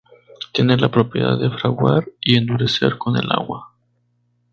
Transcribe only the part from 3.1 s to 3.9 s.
el agua.